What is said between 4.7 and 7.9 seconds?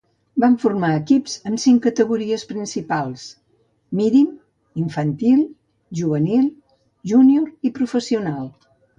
Infantil, Juvenil, Junior i